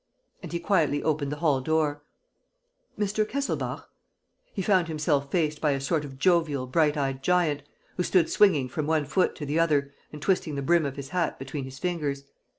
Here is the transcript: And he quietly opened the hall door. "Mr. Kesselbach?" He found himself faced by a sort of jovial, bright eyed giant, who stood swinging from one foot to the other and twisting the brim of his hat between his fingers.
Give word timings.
And 0.41 0.51
he 0.51 0.59
quietly 0.59 1.03
opened 1.03 1.31
the 1.31 1.35
hall 1.35 1.61
door. 1.61 2.01
"Mr. 2.97 3.23
Kesselbach?" 3.23 3.87
He 4.51 4.63
found 4.63 4.87
himself 4.87 5.29
faced 5.29 5.61
by 5.61 5.73
a 5.73 5.79
sort 5.79 6.03
of 6.03 6.17
jovial, 6.17 6.65
bright 6.65 6.97
eyed 6.97 7.21
giant, 7.21 7.61
who 7.97 8.01
stood 8.03 8.27
swinging 8.27 8.67
from 8.67 8.87
one 8.87 9.05
foot 9.05 9.35
to 9.35 9.45
the 9.45 9.59
other 9.59 9.93
and 10.11 10.19
twisting 10.19 10.55
the 10.55 10.63
brim 10.63 10.87
of 10.87 10.95
his 10.95 11.09
hat 11.09 11.37
between 11.37 11.65
his 11.65 11.77
fingers. 11.77 12.23